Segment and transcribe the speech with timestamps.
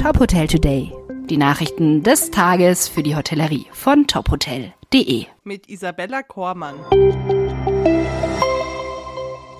[0.00, 0.92] Top Hotel Today.
[1.28, 5.26] Die Nachrichten des Tages für die Hotellerie von tophotel.de.
[5.42, 6.76] Mit Isabella Kormann.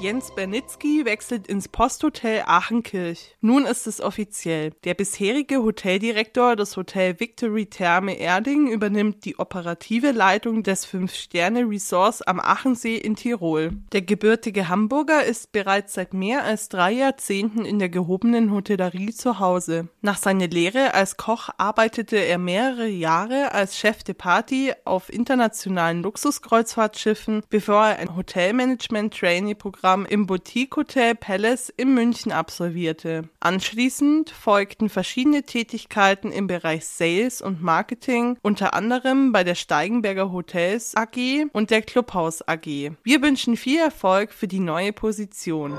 [0.01, 3.35] Jens Bernitzky wechselt ins Posthotel Aachenkirch.
[3.41, 4.71] Nun ist es offiziell.
[4.85, 12.39] Der bisherige Hoteldirektor des Hotel Victory Therme Erding übernimmt die operative Leitung des Fünf-Sterne-Resorts am
[12.39, 13.73] Aachensee in Tirol.
[13.91, 19.41] Der gebürtige Hamburger ist bereits seit mehr als drei Jahrzehnten in der gehobenen Hotellerie zu
[19.41, 19.89] Hause.
[20.01, 26.05] Nach seiner Lehre als Koch arbeitete er mehrere Jahre als Chef de Party auf internationalen
[26.05, 33.31] Luxuskreuzfahrtschiffen, bevor er ein Hotelmanagement-Trainee-Programm Programm im Boutique Hotel Palace in München absolvierte.
[33.41, 40.95] Anschließend folgten verschiedene Tätigkeiten im Bereich Sales und Marketing, unter anderem bei der Steigenberger Hotels
[40.95, 42.67] AG und der Clubhaus AG.
[43.03, 45.79] Wir wünschen viel Erfolg für die neue Position.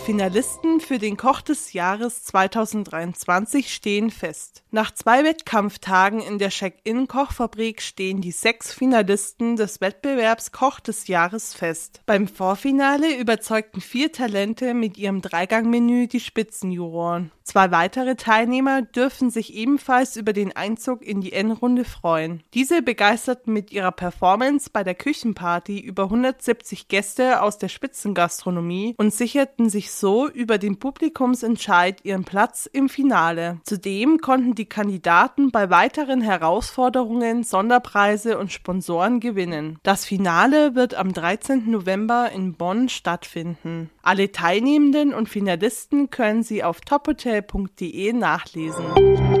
[0.00, 4.62] Die Finalisten für den Koch des Jahres 2023 stehen fest.
[4.70, 11.52] Nach zwei Wettkampftagen in der Check-In-Kochfabrik stehen die sechs Finalisten des Wettbewerbs Koch des Jahres
[11.54, 12.00] fest.
[12.06, 17.30] Beim Vorfinale überzeugten vier Talente mit ihrem Dreigangmenü die Spitzenjuroren.
[17.50, 22.44] Zwei weitere Teilnehmer dürfen sich ebenfalls über den Einzug in die Endrunde freuen.
[22.54, 29.12] Diese begeisterten mit ihrer Performance bei der Küchenparty über 170 Gäste aus der Spitzengastronomie und
[29.12, 33.60] sicherten sich so über den Publikumsentscheid ihren Platz im Finale.
[33.64, 39.78] Zudem konnten die Kandidaten bei weiteren Herausforderungen Sonderpreise und Sponsoren gewinnen.
[39.82, 41.70] Das Finale wird am 13.
[41.70, 43.90] November in Bonn stattfinden.
[44.02, 49.39] Alle Teilnehmenden und Finalisten können Sie auf tophotel.de nachlesen.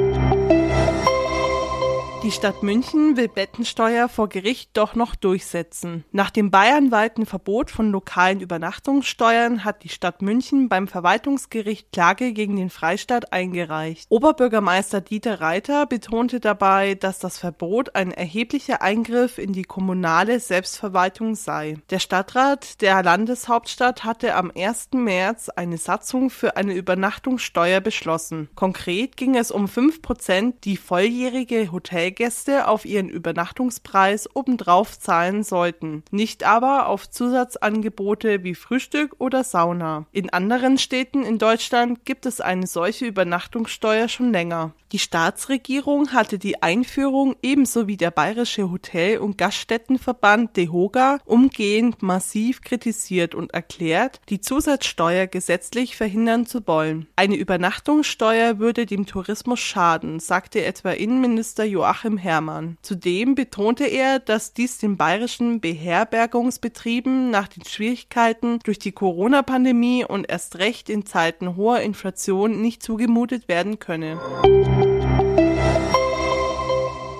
[2.30, 6.04] Die Stadt München will Bettensteuer vor Gericht doch noch durchsetzen.
[6.12, 12.54] Nach dem bayernweiten Verbot von lokalen Übernachtungssteuern hat die Stadt München beim Verwaltungsgericht Klage gegen
[12.54, 14.06] den Freistaat eingereicht.
[14.10, 21.34] Oberbürgermeister Dieter Reiter betonte dabei, dass das Verbot ein erheblicher Eingriff in die kommunale Selbstverwaltung
[21.34, 21.78] sei.
[21.90, 24.90] Der Stadtrat der Landeshauptstadt hatte am 1.
[24.92, 28.50] März eine Satzung für eine Übernachtungssteuer beschlossen.
[28.54, 35.42] Konkret ging es um 5 Prozent, die volljährige Hotel Hotelgäste auf ihren Übernachtungspreis obendrauf zahlen
[35.42, 40.04] sollten, nicht aber auf Zusatzangebote wie Frühstück oder Sauna.
[40.12, 44.74] In anderen Städten in Deutschland gibt es eine solche Übernachtungssteuer schon länger.
[44.92, 52.60] Die Staatsregierung hatte die Einführung ebenso wie der Bayerische Hotel- und Gaststättenverband DEHOGA umgehend massiv
[52.62, 57.06] kritisiert und erklärt, die Zusatzsteuer gesetzlich verhindern zu wollen.
[57.14, 61.64] Eine Übernachtungssteuer würde dem Tourismus schaden, sagte etwa Innenminister
[62.10, 62.76] Joachim Herrmann.
[62.82, 70.28] Zudem betonte er, dass dies den bayerischen Beherbergungsbetrieben nach den Schwierigkeiten durch die Corona-Pandemie und
[70.28, 74.20] erst recht in Zeiten hoher Inflation nicht zugemutet werden könne.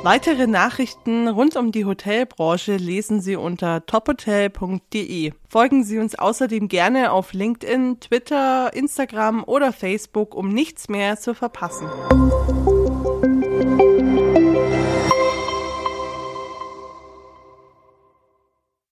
[0.03, 5.33] Weitere Nachrichten rund um die Hotelbranche lesen Sie unter tophotel.de.
[5.47, 11.35] Folgen Sie uns außerdem gerne auf LinkedIn, Twitter, Instagram oder Facebook, um nichts mehr zu
[11.35, 11.87] verpassen.